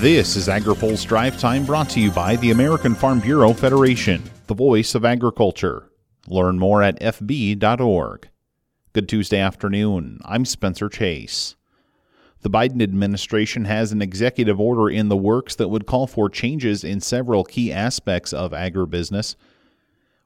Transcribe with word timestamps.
This 0.00 0.36
is 0.36 0.46
AgriPulse 0.46 1.06
Drive 1.06 1.40
Time 1.40 1.64
brought 1.64 1.88
to 1.90 2.00
you 2.00 2.10
by 2.10 2.36
the 2.36 2.50
American 2.50 2.94
Farm 2.94 3.18
Bureau 3.18 3.54
Federation, 3.54 4.22
the 4.46 4.54
voice 4.54 4.94
of 4.94 5.06
agriculture. 5.06 5.90
Learn 6.28 6.58
more 6.58 6.82
at 6.82 7.00
fb.org. 7.00 8.28
Good 8.92 9.08
Tuesday 9.08 9.38
afternoon. 9.38 10.20
I'm 10.22 10.44
Spencer 10.44 10.90
Chase. 10.90 11.56
The 12.42 12.50
Biden 12.50 12.82
administration 12.82 13.64
has 13.64 13.90
an 13.90 14.02
executive 14.02 14.60
order 14.60 14.90
in 14.90 15.08
the 15.08 15.16
works 15.16 15.54
that 15.54 15.68
would 15.68 15.86
call 15.86 16.06
for 16.06 16.28
changes 16.28 16.84
in 16.84 17.00
several 17.00 17.42
key 17.42 17.72
aspects 17.72 18.34
of 18.34 18.52
agribusiness. 18.52 19.34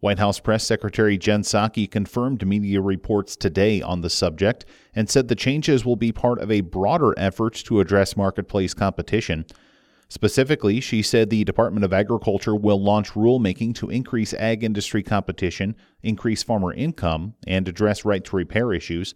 White 0.00 0.18
House 0.18 0.40
Press 0.40 0.62
Secretary 0.62 1.16
Jen 1.16 1.40
Psaki 1.40 1.90
confirmed 1.90 2.46
media 2.46 2.82
reports 2.82 3.34
today 3.34 3.80
on 3.80 4.02
the 4.02 4.10
subject 4.10 4.66
and 4.94 5.08
said 5.08 5.28
the 5.28 5.34
changes 5.34 5.86
will 5.86 5.96
be 5.96 6.12
part 6.12 6.38
of 6.38 6.50
a 6.50 6.60
broader 6.60 7.14
effort 7.16 7.54
to 7.54 7.80
address 7.80 8.14
marketplace 8.14 8.74
competition. 8.74 9.46
Specifically, 10.08 10.80
she 10.80 11.00
said 11.00 11.30
the 11.30 11.44
Department 11.44 11.82
of 11.82 11.94
Agriculture 11.94 12.54
will 12.54 12.80
launch 12.80 13.12
rulemaking 13.12 13.74
to 13.76 13.88
increase 13.88 14.34
ag 14.34 14.62
industry 14.62 15.02
competition, 15.02 15.74
increase 16.02 16.42
farmer 16.42 16.74
income, 16.74 17.34
and 17.46 17.66
address 17.66 18.04
right 18.04 18.24
to 18.24 18.36
repair 18.36 18.74
issues. 18.74 19.14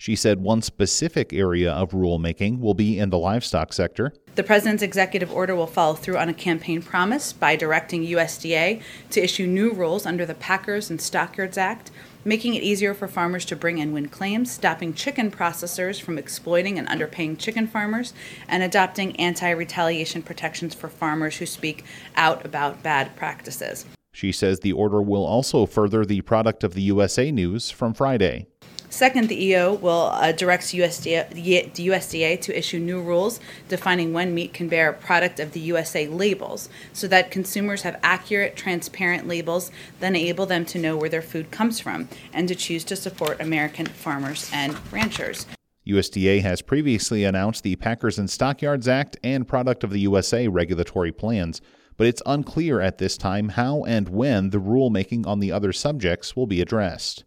She 0.00 0.16
said 0.16 0.40
one 0.40 0.62
specific 0.62 1.30
area 1.34 1.70
of 1.70 1.90
rulemaking 1.90 2.60
will 2.60 2.72
be 2.72 2.98
in 2.98 3.10
the 3.10 3.18
livestock 3.18 3.74
sector. 3.74 4.14
The 4.34 4.42
President's 4.42 4.82
executive 4.82 5.30
order 5.30 5.54
will 5.54 5.66
follow 5.66 5.92
through 5.92 6.16
on 6.16 6.30
a 6.30 6.32
campaign 6.32 6.80
promise 6.80 7.34
by 7.34 7.54
directing 7.54 8.06
USDA 8.06 8.80
to 9.10 9.22
issue 9.22 9.46
new 9.46 9.72
rules 9.72 10.06
under 10.06 10.24
the 10.24 10.34
Packers 10.34 10.88
and 10.88 11.02
Stockyards 11.02 11.58
Act, 11.58 11.90
making 12.24 12.54
it 12.54 12.62
easier 12.62 12.94
for 12.94 13.08
farmers 13.08 13.44
to 13.44 13.56
bring 13.56 13.78
and 13.78 13.92
win 13.92 14.08
claims, 14.08 14.50
stopping 14.50 14.94
chicken 14.94 15.30
processors 15.30 16.00
from 16.00 16.16
exploiting 16.16 16.78
and 16.78 16.88
underpaying 16.88 17.38
chicken 17.38 17.66
farmers, 17.66 18.14
and 18.48 18.62
adopting 18.62 19.14
anti 19.16 19.50
retaliation 19.50 20.22
protections 20.22 20.74
for 20.74 20.88
farmers 20.88 21.36
who 21.36 21.44
speak 21.44 21.84
out 22.16 22.42
about 22.42 22.82
bad 22.82 23.14
practices. 23.16 23.84
She 24.12 24.32
says 24.32 24.60
the 24.60 24.72
order 24.72 25.02
will 25.02 25.26
also 25.26 25.66
further 25.66 26.06
the 26.06 26.22
product 26.22 26.64
of 26.64 26.72
the 26.72 26.82
USA 26.82 27.30
news 27.30 27.70
from 27.70 27.92
Friday. 27.92 28.46
Second, 28.90 29.28
the 29.28 29.44
EO 29.46 29.74
will 29.74 30.10
uh, 30.12 30.32
direct 30.32 30.64
USDA, 30.64 31.30
the 31.74 31.86
USDA 31.88 32.40
to 32.40 32.58
issue 32.58 32.80
new 32.80 33.00
rules 33.00 33.38
defining 33.68 34.12
when 34.12 34.34
meat 34.34 34.52
can 34.52 34.68
bear 34.68 34.92
product 34.92 35.38
of 35.38 35.52
the 35.52 35.60
USA 35.60 36.08
labels 36.08 36.68
so 36.92 37.06
that 37.06 37.30
consumers 37.30 37.82
have 37.82 38.00
accurate, 38.02 38.56
transparent 38.56 39.28
labels 39.28 39.70
that 40.00 40.08
enable 40.08 40.44
them 40.44 40.64
to 40.66 40.78
know 40.78 40.96
where 40.96 41.08
their 41.08 41.22
food 41.22 41.52
comes 41.52 41.78
from 41.78 42.08
and 42.32 42.48
to 42.48 42.56
choose 42.56 42.82
to 42.84 42.96
support 42.96 43.40
American 43.40 43.86
farmers 43.86 44.50
and 44.52 44.76
ranchers. 44.92 45.46
USDA 45.86 46.42
has 46.42 46.60
previously 46.60 47.24
announced 47.24 47.62
the 47.62 47.76
Packers 47.76 48.18
and 48.18 48.28
Stockyards 48.28 48.88
Act 48.88 49.16
and 49.22 49.46
Product 49.46 49.84
of 49.84 49.90
the 49.90 50.00
USA 50.00 50.48
regulatory 50.48 51.12
plans, 51.12 51.60
but 51.96 52.08
it's 52.08 52.22
unclear 52.26 52.80
at 52.80 52.98
this 52.98 53.16
time 53.16 53.50
how 53.50 53.84
and 53.84 54.08
when 54.08 54.50
the 54.50 54.58
rulemaking 54.58 55.26
on 55.28 55.38
the 55.38 55.52
other 55.52 55.72
subjects 55.72 56.34
will 56.34 56.46
be 56.46 56.60
addressed. 56.60 57.24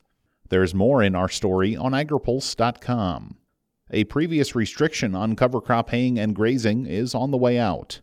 There's 0.54 0.76
more 0.76 1.02
in 1.02 1.16
our 1.16 1.30
story 1.30 1.76
on 1.76 1.94
agripulse.com. 1.94 3.38
A 3.90 4.04
previous 4.04 4.54
restriction 4.54 5.16
on 5.16 5.36
cover 5.36 5.60
crop 5.60 5.90
haying 5.90 6.20
and 6.20 6.36
grazing 6.36 6.86
is 6.86 7.16
on 7.16 7.32
the 7.32 7.40
way 7.40 7.58
out. 7.58 8.02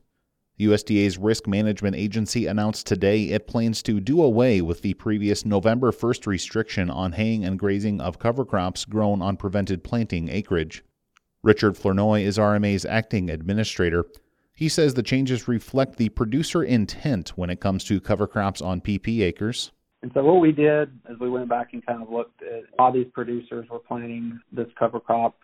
USDA's 0.59 1.17
Risk 1.17 1.47
Management 1.47 1.95
Agency 1.95 2.49
announced 2.49 2.89
today 2.89 3.27
it 3.27 3.47
plans 3.47 3.85
to 3.85 4.01
do 4.01 4.21
away 4.21 4.61
with 4.61 4.83
the 4.83 4.95
previous 4.95 5.45
November 5.45 5.93
1st 5.93 6.27
restriction 6.27 6.91
on 6.91 7.13
haying 7.13 7.45
and 7.45 7.57
grazing 7.57 8.01
of 8.01 8.19
cover 8.19 8.45
crops 8.45 8.85
grown 8.85 9.23
on 9.23 9.37
prevented 9.37 9.85
planting 9.85 10.29
acreage. 10.29 10.83
Richard 11.45 11.77
Flournoy 11.77 12.23
is 12.23 12.37
RMA's 12.37 12.85
acting 12.85 13.31
administrator. 13.31 14.07
He 14.53 14.69
says 14.69 14.95
the 14.95 15.05
changes 15.05 15.47
reflect 15.47 15.99
the 15.99 16.09
producer 16.09 16.65
intent 16.65 17.29
when 17.37 17.49
it 17.49 17.61
comes 17.61 17.85
to 17.85 18.01
cover 18.01 18.27
crops 18.27 18.61
on 18.61 18.81
PP 18.81 19.23
acres. 19.23 19.71
And 20.03 20.11
so 20.15 20.23
what 20.23 20.41
we 20.41 20.53
did 20.53 20.91
is 21.11 21.19
we 21.21 21.29
went 21.29 21.49
back 21.49 21.69
and 21.73 21.85
kind 21.85 22.03
of 22.03 22.11
looked 22.11 22.43
at 22.43 22.65
how 22.79 22.91
these 22.91 23.07
producers 23.13 23.67
were 23.71 23.79
planting 23.79 24.41
this 24.53 24.69
cover 24.79 24.99
crop 24.99 25.37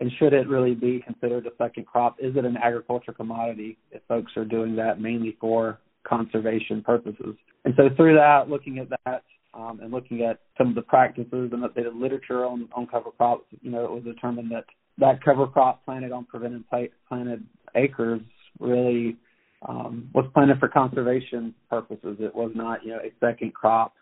and 0.00 0.10
should 0.18 0.32
it 0.32 0.48
really 0.48 0.74
be 0.74 1.02
considered 1.04 1.46
a 1.46 1.50
second 1.56 1.86
crop? 1.86 2.16
Is 2.18 2.36
it 2.36 2.44
an 2.44 2.56
agriculture 2.56 3.12
commodity 3.12 3.78
if 3.92 4.02
folks 4.08 4.32
are 4.36 4.44
doing 4.44 4.74
that 4.76 5.00
mainly 5.00 5.36
for 5.40 5.78
conservation 6.06 6.82
purposes? 6.82 7.36
And 7.64 7.74
so 7.76 7.88
through 7.96 8.14
that, 8.16 8.48
looking 8.48 8.78
at 8.78 8.88
that 9.04 9.22
um, 9.54 9.78
and 9.80 9.92
looking 9.92 10.22
at 10.22 10.40
some 10.58 10.68
of 10.68 10.74
the 10.74 10.82
practices 10.82 11.50
and 11.52 11.62
updated 11.62 12.00
literature 12.00 12.44
on, 12.44 12.68
on 12.74 12.86
cover 12.86 13.10
crops, 13.10 13.44
you 13.62 13.70
know, 13.70 13.84
it 13.84 13.90
was 13.90 14.02
determined 14.02 14.50
that 14.50 14.64
that 14.98 15.22
cover 15.24 15.46
crop 15.46 15.84
planted 15.84 16.12
on 16.12 16.24
prevented 16.24 16.64
planted 17.08 17.44
acres 17.74 18.20
really 18.60 19.16
um, 19.68 20.08
was 20.12 20.26
planted 20.34 20.58
for 20.58 20.68
conservation 20.68 21.54
purposes. 21.70 22.16
It 22.20 22.34
was 22.34 22.52
not, 22.54 22.84
you 22.84 22.90
know, 22.90 22.98
a 22.98 23.12
second 23.20 23.54
crop 23.54 23.94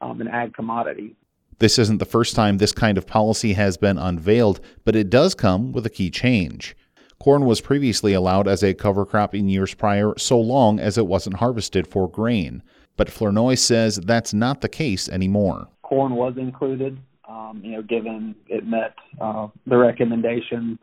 um, 0.00 0.20
an 0.20 0.28
ag 0.28 0.54
commodity. 0.54 1.14
This 1.58 1.78
isn't 1.78 1.98
the 1.98 2.04
first 2.04 2.36
time 2.36 2.58
this 2.58 2.72
kind 2.72 2.96
of 2.96 3.06
policy 3.06 3.54
has 3.54 3.76
been 3.76 3.98
unveiled, 3.98 4.60
but 4.84 4.94
it 4.94 5.10
does 5.10 5.34
come 5.34 5.72
with 5.72 5.84
a 5.86 5.90
key 5.90 6.10
change. 6.10 6.76
Corn 7.18 7.44
was 7.44 7.60
previously 7.60 8.12
allowed 8.12 8.46
as 8.46 8.62
a 8.62 8.74
cover 8.74 9.04
crop 9.04 9.34
in 9.34 9.48
years 9.48 9.74
prior, 9.74 10.14
so 10.16 10.38
long 10.38 10.78
as 10.78 10.96
it 10.96 11.06
wasn't 11.06 11.36
harvested 11.36 11.86
for 11.86 12.08
grain. 12.08 12.62
But 12.96 13.10
Flournoy 13.10 13.56
says 13.56 13.96
that's 13.96 14.32
not 14.32 14.60
the 14.60 14.68
case 14.68 15.08
anymore. 15.08 15.68
Corn 15.82 16.14
was 16.14 16.34
included, 16.36 16.98
um, 17.28 17.60
you 17.64 17.72
know, 17.72 17.82
given 17.82 18.36
it 18.48 18.66
met 18.66 18.94
uh, 19.20 19.48
the 19.66 19.76
recommendation 19.76 20.78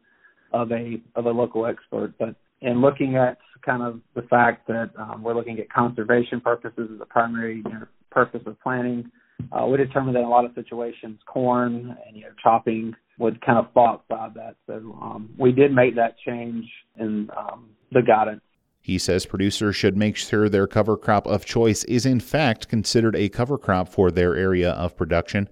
of 0.51 0.71
a 0.71 1.01
of 1.15 1.25
a 1.25 1.31
local 1.31 1.65
expert. 1.65 2.13
But 2.17 2.35
in 2.61 2.81
looking 2.81 3.15
at 3.15 3.37
kind 3.65 3.83
of 3.83 3.99
the 4.13 4.21
fact 4.23 4.67
that 4.67 4.91
um, 4.97 5.23
we're 5.23 5.35
looking 5.35 5.59
at 5.59 5.69
conservation 5.69 6.39
purposes 6.41 6.89
as 6.93 7.01
a 7.01 7.05
primary 7.05 7.57
you 7.57 7.63
know, 7.63 7.85
purpose 8.15 8.41
of 8.47 8.59
planting. 8.61 9.11
Uh, 9.51 9.67
we 9.67 9.77
determined 9.77 10.15
that 10.15 10.21
in 10.21 10.25
a 10.25 10.29
lot 10.29 10.45
of 10.45 10.51
situations, 10.55 11.19
corn 11.27 11.95
and 12.07 12.15
you 12.15 12.23
know 12.23 12.29
chopping 12.41 12.95
would 13.19 13.39
kind 13.45 13.59
of 13.59 13.71
fall 13.73 14.01
outside 14.09 14.33
that. 14.33 14.55
So 14.65 14.97
um, 15.01 15.29
we 15.37 15.51
did 15.51 15.73
make 15.73 15.95
that 15.95 16.17
change 16.25 16.65
in 16.97 17.29
um, 17.37 17.69
the 17.91 18.01
guidance. 18.01 18.41
He 18.81 18.97
says 18.97 19.25
producers 19.25 19.75
should 19.75 19.97
make 19.97 20.15
sure 20.15 20.47
their 20.47 20.67
cover 20.67 20.95
crop 20.95 21.27
of 21.27 21.45
choice 21.45 21.83
is 21.85 22.05
in 22.05 22.19
fact 22.19 22.69
considered 22.69 23.15
a 23.15 23.29
cover 23.29 23.57
crop 23.57 23.89
for 23.89 24.11
their 24.11 24.35
area 24.35 24.71
of 24.71 24.95
production. 24.95 25.49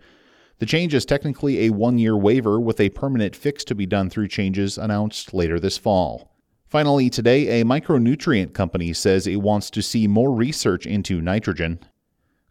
The 0.59 0.65
change 0.65 0.93
is 0.93 1.05
technically 1.05 1.65
a 1.65 1.71
one 1.71 1.97
year 1.97 2.15
waiver 2.15 2.59
with 2.59 2.79
a 2.79 2.89
permanent 2.89 3.35
fix 3.35 3.63
to 3.65 3.75
be 3.75 3.85
done 3.85 4.09
through 4.09 4.27
changes 4.27 4.77
announced 4.77 5.33
later 5.33 5.59
this 5.59 5.77
fall. 5.77 6.31
Finally, 6.67 7.09
today, 7.09 7.61
a 7.61 7.65
micronutrient 7.65 8.53
company 8.53 8.93
says 8.93 9.27
it 9.27 9.41
wants 9.41 9.69
to 9.69 9.81
see 9.81 10.07
more 10.07 10.31
research 10.31 10.85
into 10.85 11.21
nitrogen. 11.21 11.79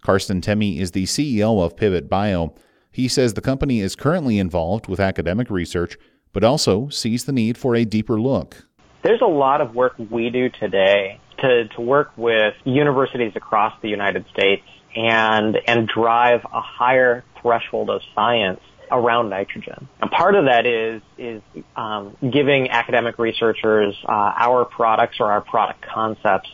Karsten 0.03 0.41
Temme 0.41 0.77
is 0.79 0.91
the 0.91 1.05
CEO 1.05 1.65
of 1.65 1.77
Pivot 1.77 2.11
Bio. 2.11 2.55
He 2.91 3.09
says 3.09 3.35
the 3.35 3.41
company 3.41 3.81
is 3.81 3.95
currently 3.97 4.39
involved 4.39 4.89
with 4.89 5.01
academic 5.01 5.49
research, 5.49 5.97
but 6.33 6.43
also 6.45 6.89
sees 6.89 7.25
the 7.25 7.33
need 7.33 7.57
for 7.57 7.75
a 7.77 7.85
deeper 7.85 8.21
look. 8.21 8.67
There's 9.03 9.21
a 9.21 9.27
lot 9.27 9.61
of 9.61 9.75
work 9.75 9.95
we 10.11 10.29
do 10.31 10.51
today 10.51 11.21
to, 11.39 11.69
to 11.69 11.81
work 11.81 12.11
with 12.17 12.55
universities 12.65 13.33
across 13.37 13.75
the 13.81 13.89
United 13.89 14.27
States 14.33 14.67
and, 14.95 15.57
and 15.67 15.89
drive 15.89 16.41
a 16.53 16.61
higher 16.61 17.25
threshold 17.41 17.89
of 17.89 18.03
science 18.15 18.61
around 18.91 19.31
nitrogen. 19.31 19.89
And 20.01 20.11
part 20.11 20.35
of 20.35 20.45
that 20.45 20.67
is 20.67 21.01
is 21.17 21.43
um, 21.75 22.17
giving 22.21 22.71
academic 22.71 23.19
researchers 23.19 23.97
uh, 24.07 24.13
our 24.37 24.67
products 24.67 25.17
or 25.19 25.33
our 25.33 25.41
product 25.41 25.83
concepts 25.83 26.51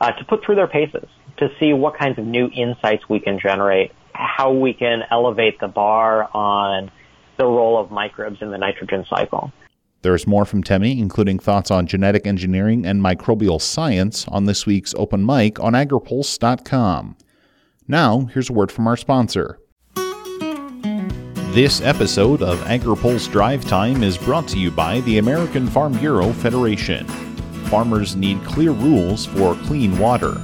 uh, 0.00 0.12
to 0.12 0.24
put 0.24 0.44
through 0.44 0.56
their 0.56 0.66
paces 0.66 1.08
to 1.38 1.48
see 1.58 1.72
what 1.72 1.98
kinds 1.98 2.18
of 2.18 2.24
new 2.24 2.50
insights 2.54 3.08
we 3.08 3.20
can 3.20 3.38
generate, 3.38 3.92
how 4.12 4.52
we 4.52 4.72
can 4.72 5.02
elevate 5.10 5.58
the 5.60 5.68
bar 5.68 6.28
on 6.34 6.90
the 7.38 7.46
role 7.46 7.78
of 7.78 7.90
microbes 7.90 8.38
in 8.40 8.50
the 8.50 8.58
nitrogen 8.58 9.04
cycle. 9.08 9.52
There's 10.02 10.26
more 10.26 10.44
from 10.44 10.62
Temme, 10.62 10.98
including 10.98 11.38
thoughts 11.38 11.70
on 11.70 11.86
genetic 11.86 12.26
engineering 12.26 12.86
and 12.86 13.02
microbial 13.02 13.60
science 13.60 14.26
on 14.28 14.46
this 14.46 14.64
week's 14.64 14.94
open 14.94 15.24
mic 15.24 15.60
on 15.60 15.74
agripulse.com. 15.74 17.16
Now, 17.86 18.20
here's 18.32 18.48
a 18.48 18.52
word 18.52 18.72
from 18.72 18.86
our 18.86 18.96
sponsor. 18.96 19.58
This 21.52 21.80
episode 21.80 22.42
of 22.42 22.60
AgriPulse 22.60 23.30
Drive 23.32 23.64
Time 23.64 24.04
is 24.04 24.16
brought 24.16 24.46
to 24.48 24.58
you 24.58 24.70
by 24.70 25.00
the 25.00 25.18
American 25.18 25.66
Farm 25.66 25.94
Bureau 25.94 26.32
Federation. 26.32 27.29
Farmers 27.70 28.16
need 28.16 28.44
clear 28.44 28.72
rules 28.72 29.26
for 29.26 29.54
clean 29.54 29.98
water 29.98 30.40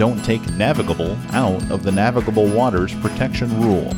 don't 0.00 0.24
take 0.24 0.40
navigable 0.52 1.14
out 1.32 1.70
of 1.70 1.82
the 1.82 1.92
Navigable 1.92 2.46
Waters 2.46 2.94
Protection 3.02 3.60
Rule. 3.60 3.94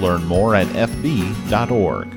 Learn 0.00 0.24
more 0.24 0.56
at 0.56 0.66
fb.org. 0.66 2.08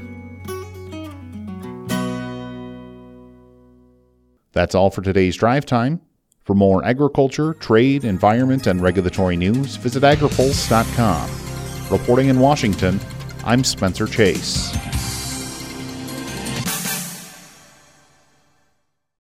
That's 4.52 4.74
all 4.74 4.90
for 4.90 5.04
today's 5.04 5.36
drive 5.36 5.68
time. 5.68 6.02
For 6.42 6.56
more 6.56 6.84
agriculture, 6.84 7.54
trade, 7.54 8.04
environment, 8.04 8.66
and 8.66 8.82
regulatory 8.82 9.38
news, 9.38 9.76
visit 9.76 10.02
agripulse.com. 10.02 11.30
Reporting 11.92 12.30
in 12.30 12.40
Washington, 12.40 13.00
I'm 13.46 13.64
Spencer 13.64 14.08
Chase. 14.08 14.76